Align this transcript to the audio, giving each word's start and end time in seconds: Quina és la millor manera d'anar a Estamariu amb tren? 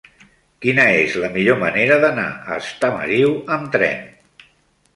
Quina 0.65 0.85
és 1.01 1.17
la 1.23 1.29
millor 1.35 1.59
manera 1.65 1.99
d'anar 2.05 2.25
a 2.55 2.59
Estamariu 2.63 3.37
amb 3.59 3.71
tren? 3.77 4.05